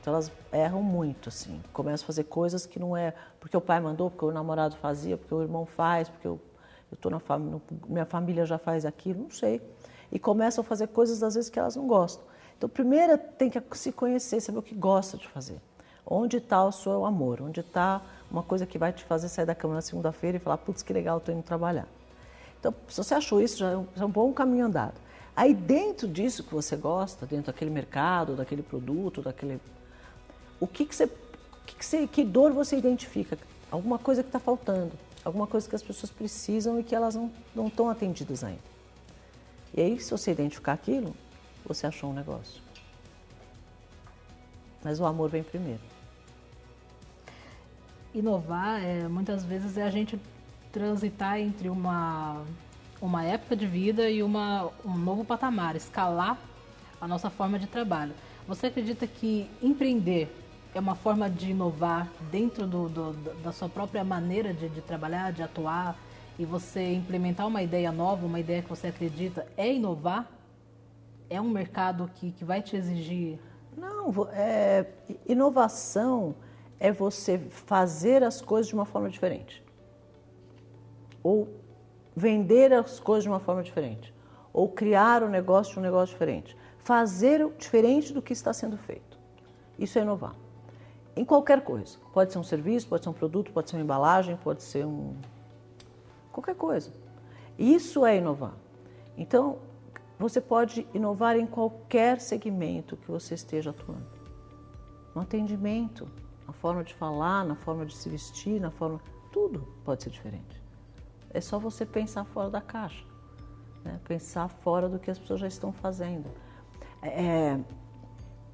Então 0.06 0.14
elas 0.14 0.30
erram 0.52 0.84
muito, 0.84 1.30
assim. 1.30 1.60
Começam 1.72 2.04
a 2.04 2.06
fazer 2.06 2.22
coisas 2.22 2.64
que 2.64 2.78
não 2.78 2.96
é 2.96 3.12
porque 3.40 3.56
o 3.56 3.60
pai 3.60 3.80
mandou, 3.80 4.08
porque 4.08 4.24
o 4.24 4.30
namorado 4.30 4.76
fazia, 4.76 5.16
porque 5.16 5.34
o 5.34 5.42
irmão 5.42 5.66
faz, 5.66 6.08
porque 6.08 6.28
eu 6.28 6.38
estou 6.92 7.10
na 7.10 7.18
família, 7.18 7.60
minha 7.88 8.06
família 8.06 8.46
já 8.46 8.56
faz 8.56 8.86
aquilo, 8.86 9.24
não 9.24 9.30
sei. 9.32 9.60
E 10.12 10.16
começam 10.20 10.62
a 10.62 10.64
fazer 10.64 10.86
coisas 10.86 11.24
às 11.24 11.34
vezes 11.34 11.50
que 11.50 11.58
elas 11.58 11.74
não 11.74 11.88
gostam. 11.88 12.24
Então, 12.56 12.68
primeiro 12.68 13.18
tem 13.18 13.50
que 13.50 13.60
se 13.76 13.90
conhecer, 13.90 14.40
saber 14.40 14.58
o 14.58 14.62
que 14.62 14.76
gosta 14.76 15.16
de 15.16 15.26
fazer. 15.26 15.60
Onde 16.06 16.36
está 16.36 16.64
o 16.64 16.70
seu 16.70 17.04
amor? 17.04 17.42
Onde 17.42 17.58
está 17.58 18.00
uma 18.30 18.44
coisa 18.44 18.64
que 18.64 18.78
vai 18.78 18.92
te 18.92 19.02
fazer 19.02 19.28
sair 19.28 19.44
da 19.44 19.56
cama 19.56 19.74
na 19.74 19.82
segunda-feira 19.82 20.36
e 20.36 20.40
falar, 20.40 20.58
putz, 20.58 20.84
que 20.84 20.92
legal, 20.92 21.18
estou 21.18 21.34
indo 21.34 21.42
trabalhar. 21.42 21.88
Então, 22.60 22.72
se 22.86 22.96
você 22.96 23.12
achou 23.12 23.40
isso, 23.42 23.64
é, 23.64 23.72
já 23.96 24.04
é 24.04 24.06
um 24.06 24.10
bom 24.10 24.32
caminho 24.32 24.66
andado. 24.66 24.94
Aí, 25.34 25.52
dentro 25.52 26.06
disso 26.06 26.44
que 26.44 26.54
você 26.54 26.76
gosta, 26.76 27.26
dentro 27.26 27.46
daquele 27.46 27.72
mercado, 27.72 28.36
daquele 28.36 28.62
produto, 28.62 29.20
daquele... 29.20 29.60
O 30.60 30.66
que, 30.66 30.84
que 30.84 30.94
você... 30.94 31.06
Que, 31.66 31.76
que, 31.76 31.84
você, 31.84 32.06
que 32.06 32.24
dor 32.24 32.52
você 32.52 32.76
identifica? 32.76 33.38
Alguma 33.70 33.98
coisa 33.98 34.22
que 34.22 34.28
está 34.28 34.38
faltando, 34.38 34.92
alguma 35.24 35.46
coisa 35.46 35.68
que 35.68 35.74
as 35.74 35.82
pessoas 35.82 36.10
precisam 36.10 36.78
e 36.78 36.84
que 36.84 36.94
elas 36.94 37.14
não, 37.14 37.30
não 37.54 37.66
estão 37.66 37.90
atendidas 37.90 38.44
ainda. 38.44 38.62
E 39.74 39.80
aí, 39.80 40.00
se 40.00 40.10
você 40.10 40.30
identificar 40.30 40.72
aquilo, 40.72 41.14
você 41.64 41.86
achou 41.86 42.10
um 42.10 42.14
negócio. 42.14 42.62
Mas 44.82 45.00
o 45.00 45.04
amor 45.04 45.28
vem 45.28 45.42
primeiro. 45.42 45.80
inovar 48.14 48.82
é, 48.82 49.08
muitas 49.08 49.44
vezes 49.44 49.76
é 49.76 49.82
a 49.82 49.90
gente 49.90 50.18
transitar 50.72 51.38
entre 51.38 51.68
uma, 51.68 52.42
uma 53.00 53.24
época 53.24 53.56
de 53.56 53.66
vida 53.66 54.08
e 54.08 54.22
uma, 54.22 54.70
um 54.84 54.96
novo 54.96 55.24
patamar, 55.24 55.74
escalar 55.74 56.38
a 57.00 57.08
nossa 57.08 57.28
forma 57.28 57.58
de 57.58 57.66
trabalho. 57.66 58.14
Você 58.46 58.68
acredita 58.68 59.06
que 59.06 59.50
empreender 59.60 60.30
é 60.74 60.80
uma 60.80 60.94
forma 60.94 61.28
de 61.30 61.50
inovar 61.50 62.08
dentro 62.30 62.66
do, 62.66 62.88
do, 62.88 63.12
da 63.42 63.52
sua 63.52 63.68
própria 63.68 64.04
maneira 64.04 64.52
de, 64.52 64.68
de, 64.68 64.80
trabalhar, 64.80 65.32
de 65.32 65.42
atuar, 65.42 65.96
e 66.38 66.44
você 66.44 66.92
implementar 66.92 67.46
uma 67.46 67.62
ideia 67.62 67.90
nova, 67.90 68.26
uma 68.26 68.38
ideia 68.38 68.62
que 68.62 68.68
você 68.68 68.88
acredita, 68.88 69.46
é 69.56 69.72
inovar? 69.72 70.30
É 71.30 71.40
um 71.40 71.48
mercado 71.48 72.10
que, 72.14 72.30
que 72.30 72.44
vai 72.44 72.60
te 72.60 72.76
exigir? 72.76 73.38
Não, 73.76 74.12
é, 74.32 74.86
inovação 75.26 76.34
é 76.78 76.92
você 76.92 77.38
fazer 77.38 78.22
as 78.22 78.42
coisas 78.42 78.68
de 78.68 78.74
uma 78.74 78.84
forma 78.84 79.08
diferente. 79.08 79.64
Ou 81.22 81.48
vender 82.14 82.72
as 82.72 83.00
coisas 83.00 83.24
de 83.24 83.30
uma 83.30 83.40
forma 83.40 83.62
diferente. 83.62 84.14
Ou 84.52 84.68
criar 84.68 85.22
o 85.22 85.26
um 85.26 85.30
negócio 85.30 85.72
de 85.72 85.78
um 85.78 85.82
negócio 85.82 86.12
diferente. 86.12 86.54
Fazer 86.78 87.46
diferente 87.58 88.12
do 88.12 88.20
que 88.20 88.34
está 88.34 88.52
sendo 88.52 88.76
feito. 88.76 89.18
Isso 89.78 89.98
é 89.98 90.02
inovar 90.02 90.34
em 91.16 91.24
qualquer 91.24 91.62
coisa. 91.64 91.98
Pode 92.12 92.32
ser 92.32 92.38
um 92.38 92.44
serviço, 92.44 92.86
pode 92.86 93.02
ser 93.02 93.08
um 93.08 93.14
produto, 93.14 93.50
pode 93.50 93.70
ser 93.70 93.76
uma 93.76 93.82
embalagem, 93.82 94.36
pode 94.36 94.62
ser 94.62 94.84
um. 94.84 95.16
qualquer 96.30 96.54
coisa. 96.54 96.92
Isso 97.58 98.04
é 98.04 98.18
inovar. 98.18 98.52
Então, 99.16 99.58
você 100.18 100.40
pode 100.40 100.86
inovar 100.92 101.36
em 101.36 101.46
qualquer 101.46 102.20
segmento 102.20 102.96
que 102.96 103.10
você 103.10 103.34
esteja 103.34 103.70
atuando. 103.70 104.06
No 105.14 105.22
atendimento, 105.22 106.06
na 106.46 106.52
forma 106.52 106.84
de 106.84 106.94
falar, 106.94 107.44
na 107.44 107.56
forma 107.56 107.86
de 107.86 107.96
se 107.96 108.08
vestir, 108.08 108.60
na 108.60 108.70
forma. 108.70 109.00
Tudo 109.32 109.66
pode 109.84 110.02
ser 110.02 110.10
diferente. 110.10 110.62
É 111.30 111.40
só 111.40 111.58
você 111.58 111.84
pensar 111.84 112.24
fora 112.24 112.48
da 112.48 112.60
caixa, 112.60 113.04
né? 113.84 114.00
pensar 114.04 114.48
fora 114.48 114.88
do 114.88 114.98
que 114.98 115.10
as 115.10 115.18
pessoas 115.18 115.40
já 115.40 115.46
estão 115.46 115.72
fazendo. 115.72 116.30
É, 117.02 117.58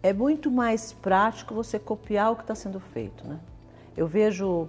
é 0.02 0.12
muito 0.12 0.50
mais 0.50 0.92
prático 0.92 1.54
você 1.54 1.78
copiar 1.78 2.32
o 2.32 2.36
que 2.36 2.42
está 2.42 2.54
sendo 2.54 2.80
feito. 2.80 3.26
Né? 3.26 3.38
Eu 3.96 4.06
vejo 4.06 4.68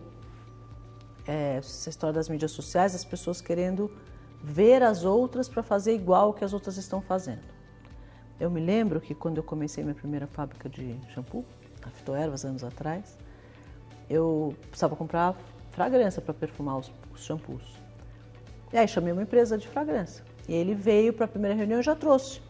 é, 1.28 1.58
essa 1.58 1.90
história 1.90 2.14
das 2.14 2.30
mídias 2.30 2.52
sociais, 2.52 2.94
as 2.94 3.04
pessoas 3.04 3.42
querendo 3.42 3.92
ver 4.44 4.84
as 4.84 5.04
outras 5.04 5.50
para 5.50 5.64
fazer 5.64 5.96
igual 5.96 6.30
o 6.30 6.34
que 6.34 6.44
as 6.44 6.54
outras 6.54 6.78
estão 6.78 7.02
fazendo. 7.02 7.54
Eu 8.40 8.52
me 8.52 8.60
lembro 8.60 9.00
que 9.00 9.16
quando 9.16 9.38
eu 9.38 9.44
comecei 9.44 9.84
minha 9.84 9.96
primeira 9.96 10.28
fábrica 10.28 10.70
de 10.70 11.00
shampoo, 11.14 11.46
a 11.82 11.90
Fitoervas, 11.90 12.46
anos 12.46 12.64
atrás, 12.64 13.18
eu 14.10 14.54
precisava 14.70 14.96
comprar 14.96 15.36
fragrância 15.72 16.22
para 16.22 16.34
perfumar 16.34 16.78
os, 16.78 16.92
os 17.14 17.24
shampoos. 17.24 17.82
E 18.72 18.78
aí 18.78 18.88
chamei 18.88 19.14
uma 19.14 19.24
empresa 19.24 19.58
de 19.58 19.68
fragrância. 19.68 20.24
E 20.48 20.54
ele 20.54 20.76
veio 20.76 21.14
para 21.14 21.26
a 21.26 21.28
primeira 21.28 21.56
reunião 21.56 21.80
e 21.80 21.84
já 21.84 21.96
trouxe 21.96 22.42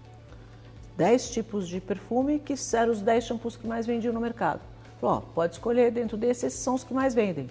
10 0.98 1.30
tipos 1.32 1.68
de 1.68 1.82
perfume 1.82 2.40
que 2.40 2.56
eram 2.74 2.92
os 2.92 3.02
10 3.02 3.24
shampoos 3.24 3.56
que 3.56 3.68
mais 3.68 3.86
vendiam 3.86 4.14
no 4.14 4.22
mercado. 4.22 4.62
Falou, 5.00 5.18
ó, 5.18 5.22
pode 5.34 5.54
escolher 5.54 5.92
dentro 5.92 6.16
desses, 6.16 6.44
esses 6.44 6.60
são 6.60 6.76
os 6.76 6.84
que 6.84 6.94
mais 6.94 7.14
vendem. 7.14 7.50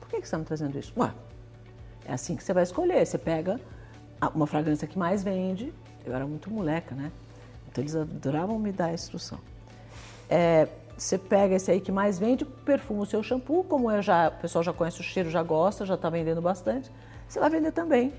Por 0.00 0.08
que, 0.08 0.16
que 0.16 0.22
você 0.22 0.26
está 0.26 0.38
me 0.38 0.44
trazendo 0.44 0.78
isso? 0.78 0.92
Ué, 0.96 1.12
é 2.04 2.12
assim 2.12 2.36
que 2.36 2.44
você 2.44 2.52
vai 2.52 2.62
escolher. 2.62 3.06
Você 3.06 3.18
pega 3.18 3.60
uma 4.34 4.46
fragrância 4.46 4.86
que 4.86 4.98
mais 4.98 5.22
vende. 5.22 5.72
Eu 6.04 6.14
era 6.14 6.26
muito 6.26 6.50
moleca, 6.50 6.94
né? 6.94 7.10
Então 7.68 7.82
eles 7.82 7.94
adoravam 7.96 8.58
me 8.58 8.72
dar 8.72 8.86
a 8.86 8.94
instrução. 8.94 9.38
É, 10.28 10.68
você 10.96 11.18
pega 11.18 11.56
esse 11.56 11.70
aí 11.70 11.80
que 11.80 11.90
mais 11.90 12.18
vende, 12.18 12.44
perfuma 12.44 13.02
o 13.02 13.06
seu 13.06 13.22
shampoo, 13.22 13.64
como 13.64 13.90
eu 13.90 14.00
já, 14.00 14.28
o 14.28 14.40
pessoal 14.40 14.62
já 14.62 14.72
conhece 14.72 15.00
o 15.00 15.02
cheiro, 15.02 15.28
já 15.28 15.42
gosta, 15.42 15.84
já 15.84 15.94
está 15.94 16.08
vendendo 16.08 16.40
bastante, 16.40 16.90
você 17.28 17.40
vai 17.40 17.50
vender 17.50 17.72
também. 17.72 18.12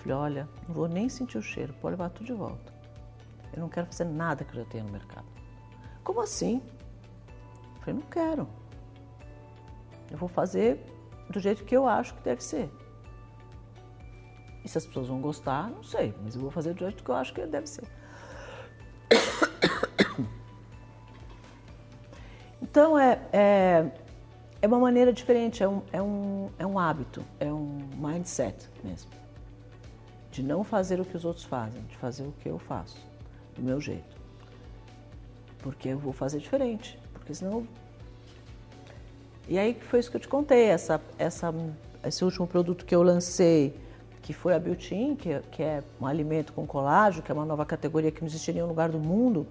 Falei, 0.00 0.16
olha, 0.16 0.48
não 0.68 0.74
vou 0.74 0.88
nem 0.88 1.08
sentir 1.08 1.38
o 1.38 1.42
cheiro, 1.42 1.74
pode 1.80 1.92
levar 1.92 2.10
tudo 2.10 2.26
de 2.26 2.32
volta. 2.32 2.75
Eu 3.52 3.60
não 3.60 3.68
quero 3.68 3.86
fazer 3.86 4.04
nada 4.04 4.44
que 4.44 4.56
eu 4.56 4.62
já 4.62 4.68
tenha 4.68 4.84
no 4.84 4.90
mercado. 4.90 5.26
Como 6.04 6.20
assim? 6.20 6.62
Eu 7.76 7.80
falei, 7.80 8.00
não 8.00 8.08
quero. 8.08 8.48
Eu 10.10 10.18
vou 10.18 10.28
fazer 10.28 10.80
do 11.28 11.40
jeito 11.40 11.64
que 11.64 11.76
eu 11.76 11.88
acho 11.88 12.14
que 12.14 12.22
deve 12.22 12.42
ser. 12.42 12.70
E 14.64 14.68
se 14.68 14.78
as 14.78 14.86
pessoas 14.86 15.08
vão 15.08 15.20
gostar, 15.20 15.70
não 15.70 15.82
sei, 15.82 16.14
mas 16.22 16.34
eu 16.34 16.40
vou 16.40 16.50
fazer 16.50 16.74
do 16.74 16.80
jeito 16.80 17.02
que 17.02 17.10
eu 17.10 17.14
acho 17.14 17.32
que 17.32 17.44
deve 17.46 17.66
ser. 17.66 17.84
Então 22.60 22.98
é, 22.98 23.20
é, 23.32 23.90
é 24.60 24.66
uma 24.66 24.78
maneira 24.78 25.12
diferente, 25.12 25.62
é 25.62 25.68
um, 25.68 25.82
é, 25.92 26.02
um, 26.02 26.50
é 26.58 26.66
um 26.66 26.78
hábito, 26.78 27.24
é 27.38 27.52
um 27.52 27.78
mindset 27.94 28.68
mesmo. 28.82 29.10
De 30.30 30.42
não 30.42 30.64
fazer 30.64 31.00
o 31.00 31.04
que 31.04 31.16
os 31.16 31.24
outros 31.24 31.44
fazem, 31.44 31.82
de 31.82 31.96
fazer 31.96 32.24
o 32.24 32.32
que 32.32 32.48
eu 32.48 32.58
faço 32.58 32.96
do 33.56 33.62
meu 33.62 33.80
jeito. 33.80 34.16
Porque 35.58 35.88
eu 35.88 35.98
vou 35.98 36.12
fazer 36.12 36.38
diferente, 36.38 36.98
porque 37.12 37.34
senão. 37.34 37.66
E 39.48 39.58
aí 39.58 39.74
foi 39.74 40.00
isso 40.00 40.10
que 40.10 40.16
eu 40.16 40.20
te 40.20 40.28
contei, 40.28 40.64
essa, 40.64 41.00
essa, 41.18 41.54
esse 42.04 42.24
último 42.24 42.46
produto 42.46 42.84
que 42.84 42.94
eu 42.94 43.02
lancei, 43.02 43.78
que 44.22 44.32
foi 44.32 44.54
a 44.54 44.58
Biotin, 44.58 45.14
que, 45.14 45.38
que 45.52 45.62
é 45.62 45.82
um 46.00 46.06
alimento 46.06 46.52
com 46.52 46.66
colágeno, 46.66 47.22
que 47.22 47.30
é 47.30 47.34
uma 47.34 47.44
nova 47.44 47.64
categoria 47.64 48.10
que 48.10 48.20
não 48.20 48.26
existe 48.26 48.50
em 48.50 48.54
nenhum 48.54 48.66
lugar 48.66 48.88
do 48.88 48.98
mundo, 48.98 49.46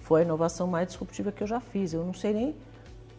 foi 0.00 0.20
a 0.20 0.24
inovação 0.24 0.66
mais 0.66 0.88
disruptiva 0.88 1.30
que 1.30 1.42
eu 1.42 1.46
já 1.46 1.60
fiz. 1.60 1.92
Eu 1.92 2.04
não 2.04 2.14
sei 2.14 2.32
nem 2.32 2.56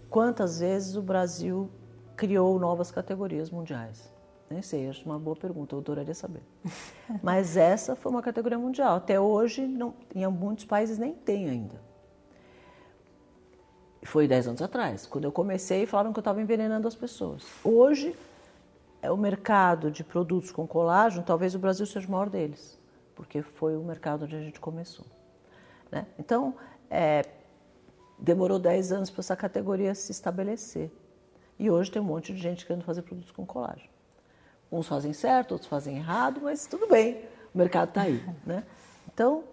quantas 0.09 0.59
vezes 0.59 0.95
o 0.95 1.01
Brasil 1.01 1.69
criou 2.15 2.59
novas 2.59 2.89
categorias 2.89 3.49
mundiais. 3.49 4.09
Nem 4.49 4.61
sei, 4.61 4.87
acho 4.87 5.03
uma 5.05 5.17
boa 5.17 5.35
pergunta, 5.35 5.73
eu 5.73 5.79
adoraria 5.79 6.13
saber. 6.13 6.43
Mas 7.23 7.57
essa 7.57 7.95
foi 7.95 8.11
uma 8.11 8.21
categoria 8.21 8.59
mundial. 8.59 8.97
Até 8.97 9.19
hoje, 9.19 9.65
não, 9.65 9.93
em 10.13 10.25
muitos 10.27 10.65
países 10.65 10.97
nem 10.97 11.13
tem 11.13 11.49
ainda. 11.49 11.81
Foi 14.03 14.27
10 14.27 14.49
anos 14.49 14.61
atrás. 14.61 15.07
Quando 15.07 15.23
eu 15.23 15.31
comecei, 15.31 15.87
falaram 15.87 16.13
que 16.13 16.19
eu 16.19 16.21
estava 16.21 16.39
envenenando 16.39 16.87
as 16.87 16.93
pessoas. 16.93 17.43
Hoje, 17.63 18.15
é 19.01 19.11
o 19.11 19.17
mercado 19.17 19.89
de 19.89 20.03
produtos 20.03 20.51
com 20.51 20.67
colágeno, 20.67 21.23
talvez 21.23 21.55
o 21.55 21.59
Brasil 21.59 21.85
seja 21.85 22.07
o 22.07 22.11
maior 22.11 22.29
deles, 22.29 22.79
porque 23.15 23.41
foi 23.41 23.75
o 23.75 23.83
mercado 23.83 24.25
onde 24.25 24.35
a 24.35 24.41
gente 24.41 24.59
começou. 24.59 25.05
Né? 25.91 26.05
Então, 26.19 26.55
é, 26.89 27.23
demorou 28.19 28.59
10 28.59 28.91
anos 28.91 29.09
para 29.09 29.21
essa 29.21 29.35
categoria 29.35 29.95
se 29.95 30.11
estabelecer. 30.11 30.91
E 31.57 31.71
hoje 31.71 31.89
tem 31.89 32.01
um 32.01 32.05
monte 32.05 32.33
de 32.33 32.39
gente 32.39 32.65
querendo 32.65 32.83
fazer 32.83 33.01
produtos 33.01 33.31
com 33.31 33.45
colágeno. 33.45 33.94
Uns 34.75 34.87
fazem 34.87 35.13
certo, 35.13 35.53
outros 35.53 35.69
fazem 35.69 35.97
errado, 35.97 36.41
mas 36.43 36.67
tudo 36.67 36.87
bem, 36.87 37.21
o 37.53 37.57
mercado 37.57 37.89
está 37.89 38.01
aí. 38.01 38.23
Né? 38.45 38.63
Então, 39.11 39.45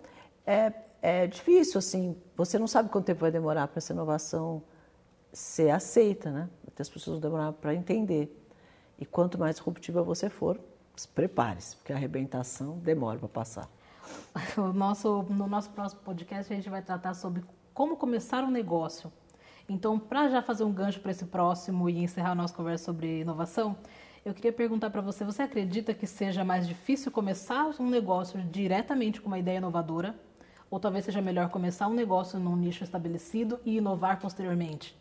é, 0.44 0.72
é 1.00 1.26
difícil, 1.26 1.78
assim, 1.78 2.16
você 2.36 2.58
não 2.58 2.66
sabe 2.66 2.88
quanto 2.88 3.04
tempo 3.04 3.20
vai 3.20 3.30
demorar 3.30 3.68
para 3.68 3.78
essa 3.78 3.92
inovação 3.92 4.62
ser 5.32 5.70
aceita, 5.70 6.30
né? 6.30 6.48
Até 6.66 6.82
as 6.82 6.88
pessoas 6.88 7.20
vão 7.20 7.30
demorar 7.30 7.52
para 7.52 7.72
entender. 7.74 8.36
E 8.98 9.06
quanto 9.06 9.38
mais 9.38 9.54
disruptiva 9.56 10.02
você 10.02 10.28
for, 10.28 10.60
prepare-se, 11.14 11.76
porque 11.76 11.92
a 11.92 11.96
arrebentação 11.96 12.78
demora 12.78 13.18
para 13.18 13.28
passar. 13.28 13.68
O 14.58 14.72
nosso, 14.72 15.22
no 15.30 15.46
nosso 15.46 15.70
próximo 15.70 16.02
podcast, 16.02 16.52
a 16.52 16.56
gente 16.56 16.68
vai 16.68 16.82
tratar 16.82 17.14
sobre 17.14 17.44
como 17.72 17.96
começar 17.96 18.42
um 18.42 18.50
negócio. 18.50 19.12
Então, 19.68 19.98
para 19.98 20.28
já 20.28 20.42
fazer 20.42 20.64
um 20.64 20.72
gancho 20.72 21.00
para 21.00 21.12
esse 21.12 21.24
próximo 21.24 21.88
e 21.88 22.02
encerrar 22.02 22.32
a 22.32 22.34
nossa 22.34 22.52
conversa 22.52 22.84
sobre 22.84 23.20
inovação, 23.20 23.76
eu 24.24 24.32
queria 24.32 24.52
perguntar 24.52 24.90
para 24.90 25.00
você: 25.00 25.24
você 25.24 25.42
acredita 25.42 25.92
que 25.92 26.06
seja 26.06 26.44
mais 26.44 26.66
difícil 26.66 27.10
começar 27.10 27.70
um 27.80 27.88
negócio 27.88 28.40
diretamente 28.42 29.20
com 29.20 29.28
uma 29.28 29.38
ideia 29.38 29.58
inovadora? 29.58 30.14
Ou 30.70 30.80
talvez 30.80 31.04
seja 31.04 31.20
melhor 31.20 31.50
começar 31.50 31.86
um 31.86 31.92
negócio 31.92 32.38
num 32.38 32.56
nicho 32.56 32.82
estabelecido 32.82 33.60
e 33.64 33.76
inovar 33.76 34.18
posteriormente? 34.18 34.96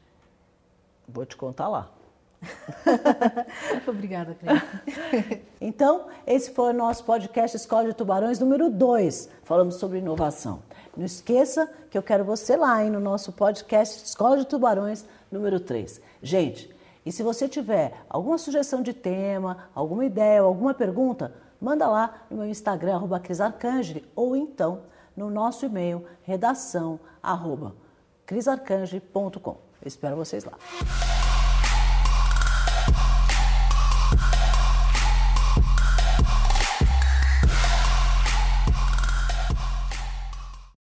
Vou 1.08 1.26
te 1.26 1.38
contar 1.38 1.70
lá. 1.70 1.92
Obrigada, 3.88 4.36
Cris. 4.36 5.42
então, 5.62 6.08
esse 6.26 6.52
foi 6.52 6.72
o 6.72 6.74
nosso 6.74 7.06
podcast 7.06 7.56
Escola 7.56 7.88
de 7.88 7.94
Tubarões 7.94 8.40
número 8.40 8.70
2. 8.70 9.30
Falamos 9.44 9.76
sobre 9.76 10.00
inovação. 10.00 10.62
Não 10.98 11.06
esqueça 11.06 11.72
que 11.90 11.98
eu 11.98 12.04
quero 12.04 12.26
você 12.26 12.58
lá 12.58 12.84
hein, 12.84 12.90
no 12.90 13.00
nosso 13.00 13.32
podcast 13.32 14.04
Escola 14.04 14.38
de 14.38 14.46
Tubarões 14.46 15.06
número 15.32 15.60
3. 15.60 16.02
Gente, 16.22 16.70
e 17.06 17.12
se 17.12 17.24
você 17.24 17.48
tiver 17.48 17.94
alguma 18.10 18.38
sugestão 18.38 18.82
de 18.82 18.94
tema, 18.94 19.70
alguma 19.74 20.06
ideia 20.06 20.42
alguma 20.42 20.74
pergunta, 20.74 21.34
manda 21.60 21.88
lá 21.88 22.24
no 22.30 22.38
meu 22.38 22.48
Instagram, 22.48 22.96
arroba 22.96 23.20
crisarcangeli, 23.20 24.06
ou 24.16 24.36
então 24.36 24.84
no 25.16 25.30
nosso 25.30 25.66
e-mail, 25.66 26.06
redação, 26.24 27.00
arroba 27.22 27.76
crisarcangeli.com. 28.26 29.58
Eu 29.82 29.88
espero 29.88 30.16
vocês 30.16 30.44
lá. 30.44 30.54